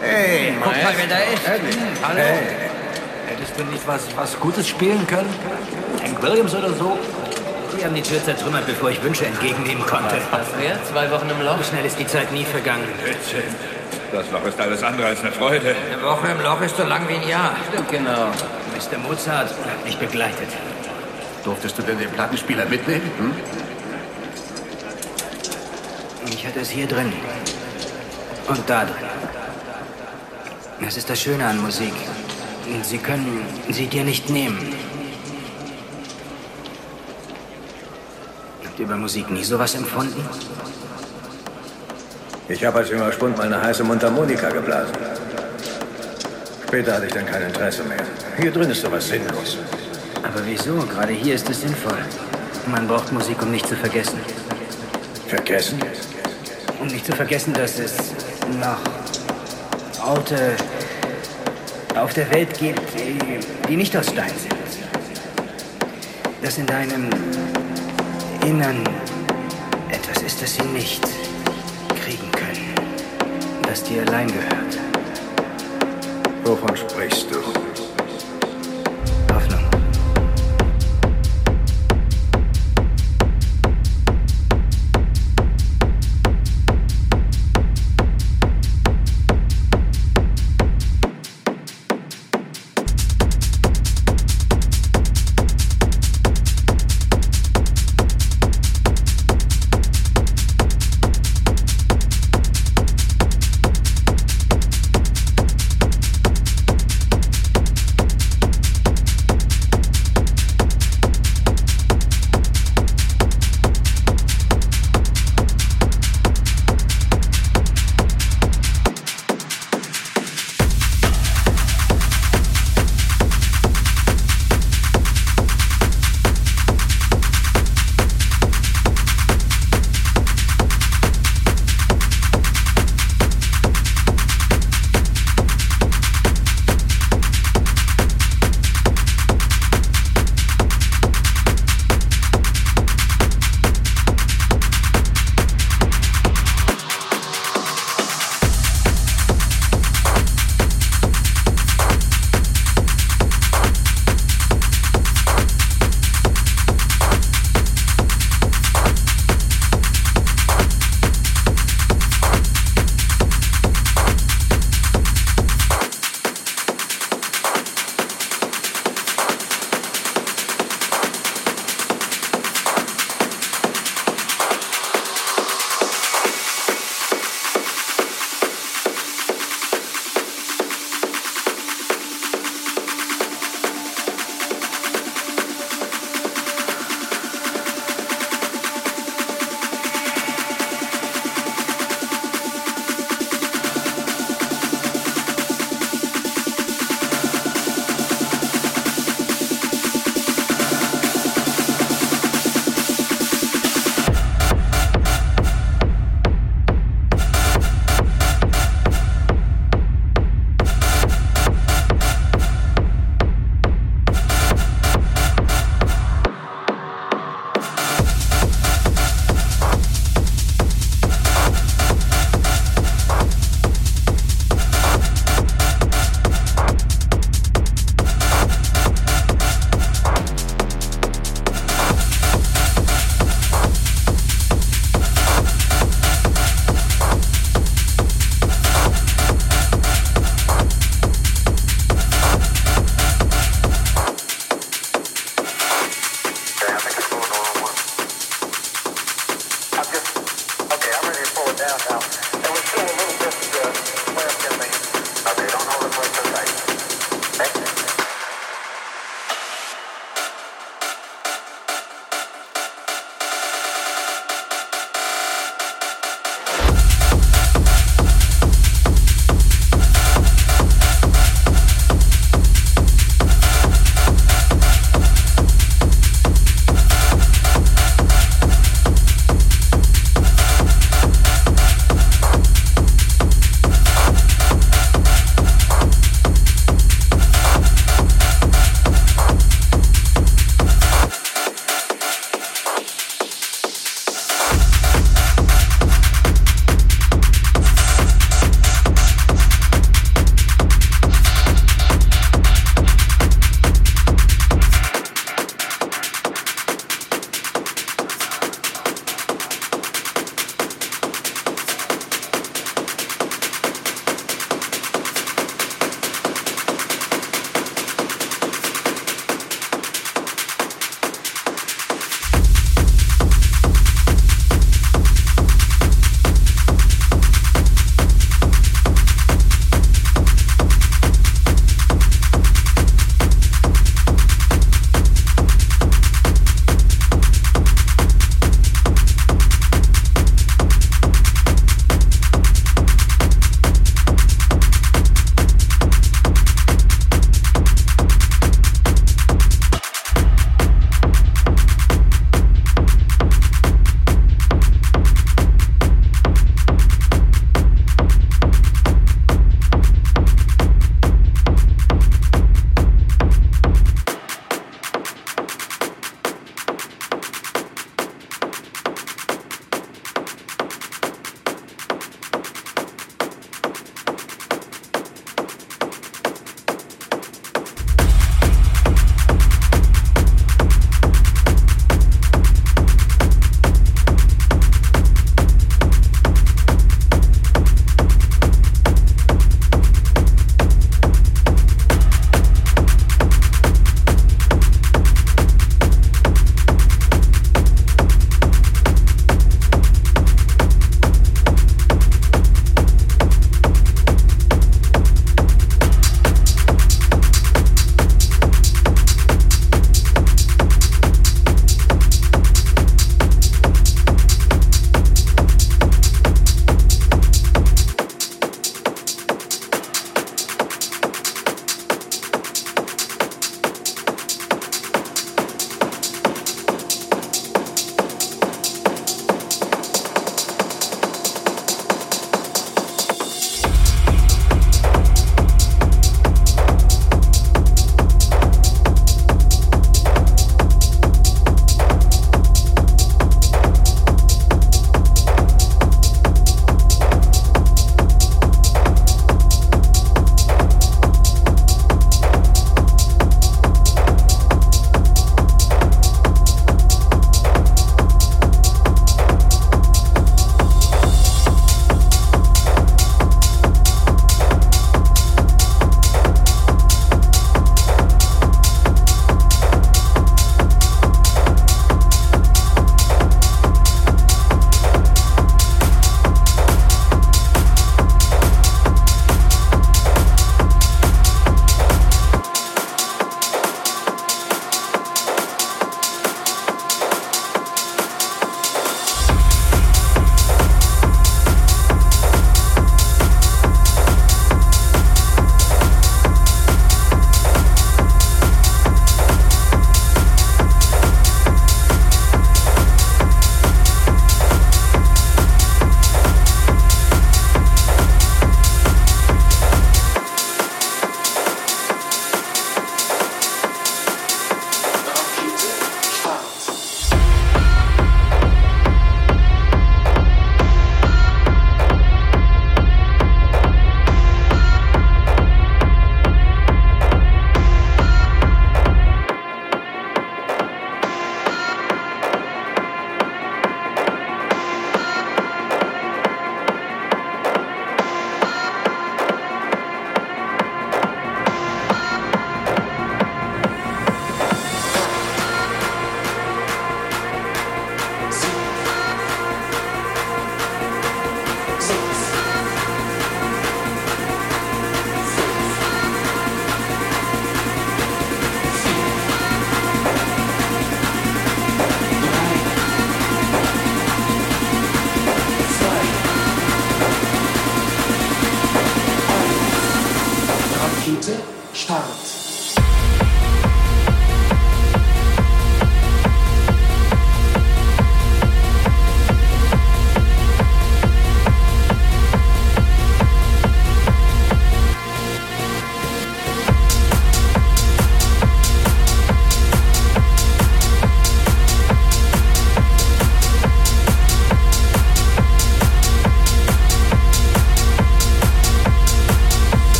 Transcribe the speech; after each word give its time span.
Hey, 0.00 0.52
guck 0.62 0.72
mal, 0.72 0.94
wer 0.96 1.06
da 1.06 1.16
ist. 1.32 1.42
Hallo. 2.02 2.20
Hättest 3.26 3.58
du 3.58 3.64
nicht 3.64 3.86
was, 3.86 4.02
was 4.16 4.38
Gutes 4.38 4.68
spielen 4.68 5.06
können? 5.06 5.32
Hank 6.02 6.22
Williams 6.22 6.54
oder 6.54 6.72
so? 6.74 6.98
Die 7.76 7.84
haben 7.84 7.94
die 7.94 8.02
Tür 8.02 8.22
zertrümmert, 8.22 8.66
bevor 8.66 8.90
ich 8.90 9.02
Wünsche 9.02 9.26
entgegennehmen 9.26 9.84
konnte. 9.84 10.16
Was 10.30 10.46
wär? 10.58 10.82
Zwei 10.84 11.10
Wochen 11.10 11.28
im 11.30 11.44
Loch? 11.44 11.58
So 11.58 11.64
schnell 11.64 11.84
ist 11.84 11.98
die 11.98 12.06
Zeit 12.06 12.32
nie 12.32 12.44
vergangen. 12.44 12.84
Das 14.12 14.30
Loch 14.30 14.44
ist 14.46 14.60
alles 14.60 14.82
andere 14.82 15.08
als 15.08 15.20
eine 15.20 15.32
Freude. 15.32 15.74
Eine 15.92 16.02
Woche 16.02 16.28
im 16.28 16.40
Loch 16.42 16.60
ist 16.60 16.76
so 16.76 16.84
lang 16.84 17.08
wie 17.08 17.14
ein 17.14 17.28
Jahr. 17.28 17.56
Stimmt, 17.70 17.90
genau. 17.90 18.28
Mr. 18.74 18.98
Mozart 18.98 19.50
hat 19.50 19.84
mich 19.84 19.96
begleitet. 19.98 20.48
Durftest 21.44 21.78
du 21.78 21.82
denn 21.82 21.98
den 21.98 22.10
Plattenspieler 22.10 22.66
mitnehmen? 22.66 23.10
Hm? 23.18 23.32
Ich 26.28 26.46
hatte 26.46 26.60
es 26.60 26.70
hier 26.70 26.86
drin. 26.86 27.12
Und 28.48 28.68
da 28.68 28.84
drin. 28.84 28.94
Das 30.80 30.96
ist 30.96 31.08
das 31.08 31.20
Schöne 31.20 31.44
an 31.46 31.58
Musik. 31.60 31.92
Sie 32.82 32.98
können 32.98 33.42
sie 33.70 33.86
dir 33.86 34.04
nicht 34.04 34.28
nehmen. 34.28 34.74
Habt 38.64 38.78
ihr 38.78 38.84
über 38.84 38.96
Musik 38.96 39.30
nie 39.30 39.44
sowas 39.44 39.74
empfunden? 39.74 40.22
Ich 42.48 42.64
habe 42.64 42.78
als 42.78 42.90
junger 42.90 43.10
Spund 43.10 43.36
mal 43.36 43.46
eine 43.46 43.60
heiße 43.60 43.82
Mundharmonika 43.84 44.50
geblasen. 44.50 44.94
Später 46.66 46.94
hatte 46.94 47.06
ich 47.06 47.12
dann 47.12 47.26
kein 47.26 47.42
Interesse 47.42 47.82
mehr. 47.84 48.04
Hier 48.38 48.52
drin 48.52 48.70
ist 48.70 48.82
sowas 48.82 49.08
sinnlos. 49.08 49.58
Aber 50.22 50.40
wieso? 50.44 50.74
Gerade 50.86 51.12
hier 51.12 51.34
ist 51.34 51.48
es 51.48 51.62
sinnvoll. 51.62 51.98
Man 52.66 52.86
braucht 52.86 53.12
Musik, 53.12 53.40
um 53.42 53.50
nicht 53.50 53.66
zu 53.66 53.76
vergessen. 53.76 54.18
Vergessen? 55.28 55.78
Um 56.80 56.88
nicht 56.88 57.06
zu 57.06 57.12
vergessen, 57.12 57.52
dass 57.54 57.78
es 57.78 57.96
noch 58.60 58.78
Orte 60.06 60.54
auf 61.96 62.14
der 62.14 62.30
Welt 62.30 62.56
gibt, 62.58 62.80
die, 62.94 63.18
die 63.68 63.76
nicht 63.76 63.96
aus 63.96 64.06
Stein 64.06 64.30
sind. 64.38 64.54
Dass 66.42 66.58
in 66.58 66.66
deinem 66.66 67.10
Innern 68.46 68.84
etwas 69.90 70.22
ist, 70.22 70.40
das 70.40 70.54
sie 70.54 70.62
nicht 70.62 71.02
kriegen 72.04 72.30
können. 72.30 72.74
Das 73.64 73.82
dir 73.82 74.02
allein 74.02 74.28
gehört. 74.28 74.78
Wovon 76.44 76.76
sprichst 76.76 77.25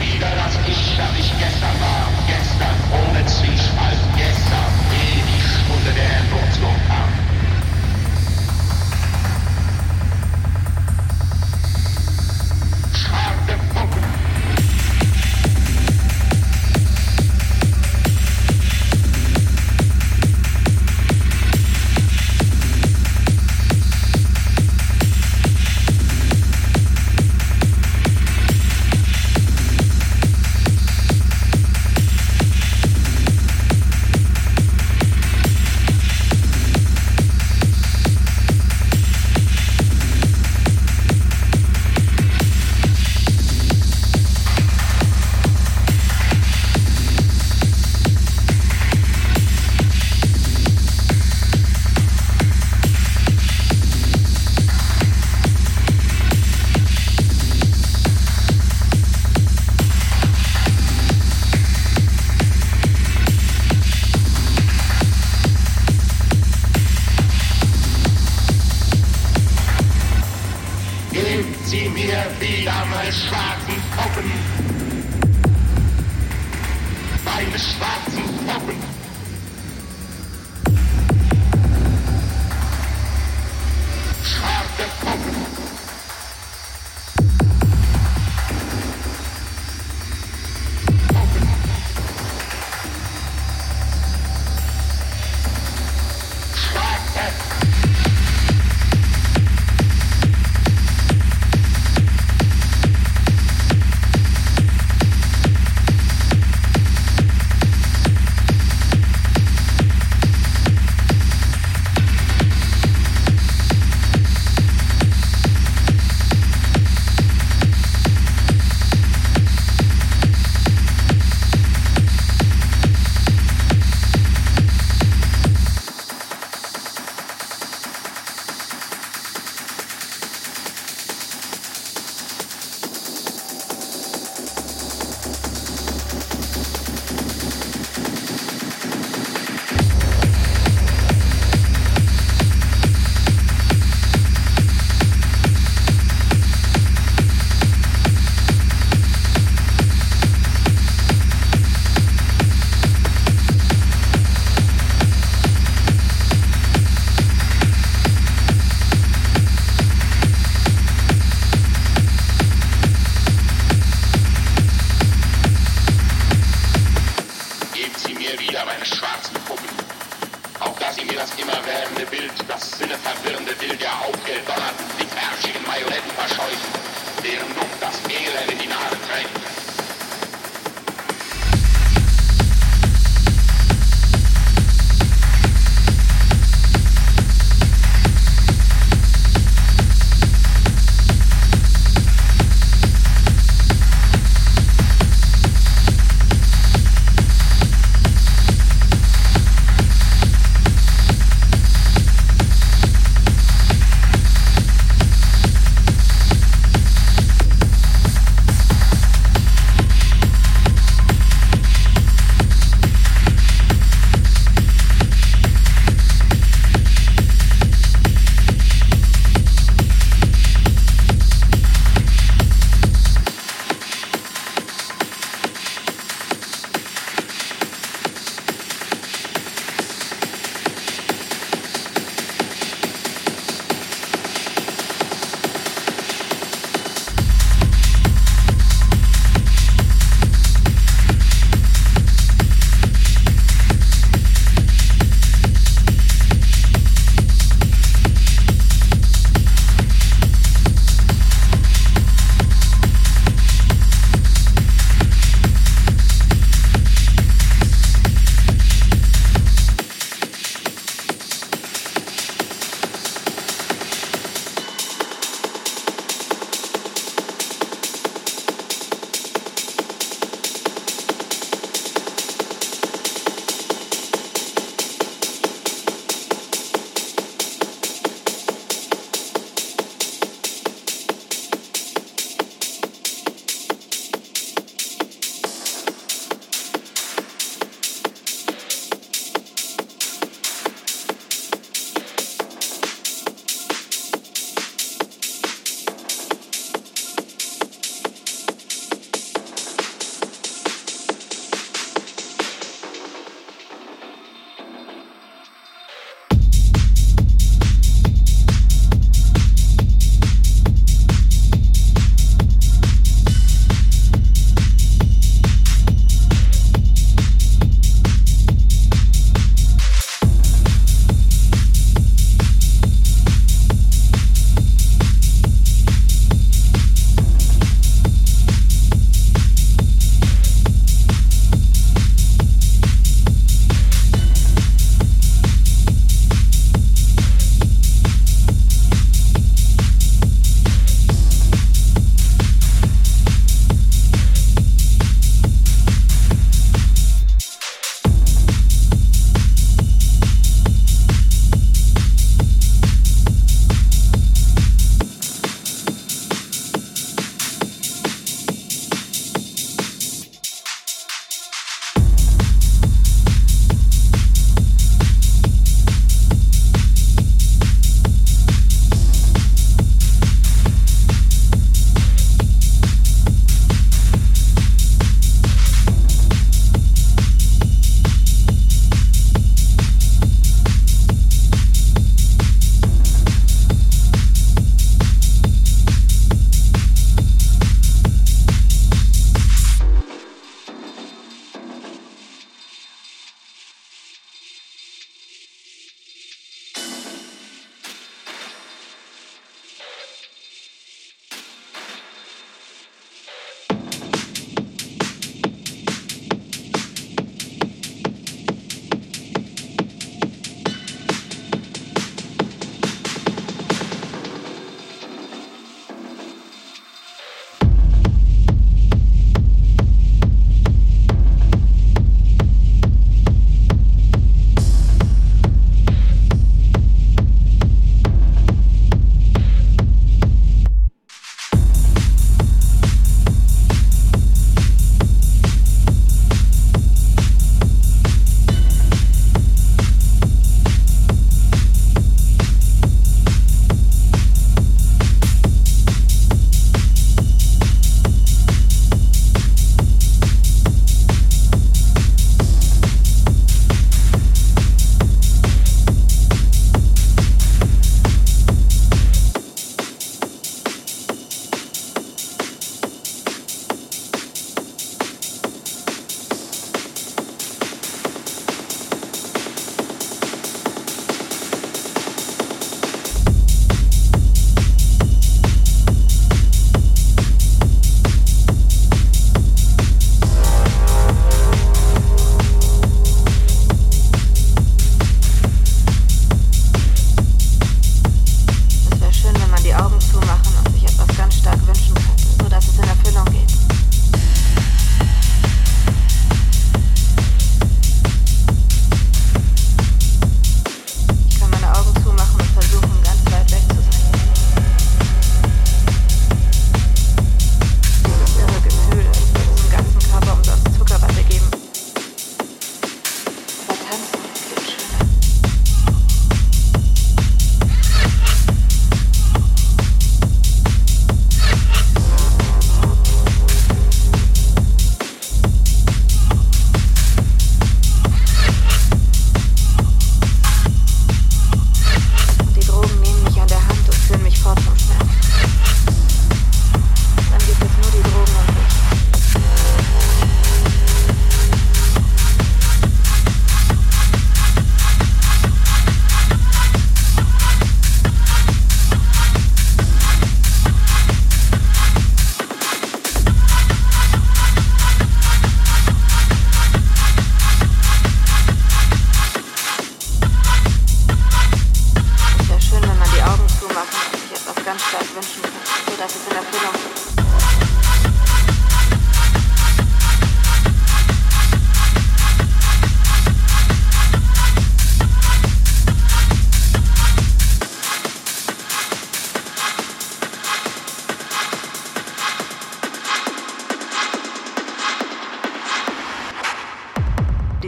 Wieder 0.00 0.30
das 0.34 0.54
Ich, 0.66 0.96
das 0.96 1.18
ich 1.18 1.32
gestern 1.38 1.80
war, 1.80 2.08
gestern 2.26 2.76
ohne 2.90 3.24
Zwiespalt. 3.24 4.07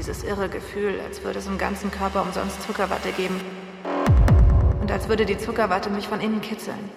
dieses 0.01 0.25
irre 0.25 0.49
Gefühl, 0.49 0.99
als 1.07 1.23
würde 1.25 1.41
es 1.41 1.47
im 1.47 1.59
ganzen 1.59 1.91
Körper 1.91 2.23
umsonst 2.23 2.63
Zuckerwatte 2.63 3.13
geben. 3.13 3.39
Und 4.81 4.91
als 4.91 5.11
würde 5.11 5.27
die 5.27 5.37
Zuckerwatte 5.37 5.91
mich 5.91 6.09
von 6.09 6.23
innen 6.23 6.41
kitzeln. 6.41 6.89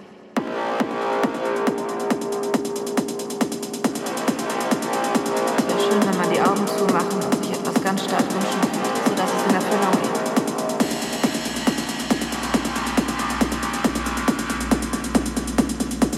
Es 5.58 5.66
wäre 5.68 5.80
schön, 5.80 6.00
wenn 6.00 6.16
man 6.16 6.30
die 6.32 6.40
Augen 6.40 6.66
zumachen 6.66 7.22
und 7.24 7.44
sich 7.44 7.52
etwas 7.52 7.74
ganz 7.84 8.04
stark 8.04 8.22
wünschen 8.22 8.60
könnte, 8.62 8.88
sodass 9.10 9.30
es 9.34 9.44
in 9.50 9.54
Erfüllung 9.54 9.92
geht. 10.00 10.14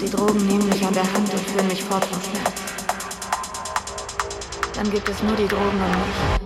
Die 0.03 0.09
Drogen 0.09 0.47
nehmen 0.47 0.69
mich 0.69 0.87
an 0.87 0.93
der 0.93 1.03
Hand 1.03 1.33
und 1.33 1.41
führen 1.49 1.67
mich 1.67 1.83
fort 1.83 2.05
vom 2.05 2.21
Schmerz. 2.21 2.61
Dann 4.73 4.89
gibt 4.89 5.09
es 5.09 5.21
nur 5.21 5.35
die 5.35 5.47
Drogen 5.49 5.81
und 5.81 5.91
mich. 5.91 6.36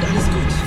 wird 0.00 0.10
alles 0.10 0.24
gut. 0.26 0.65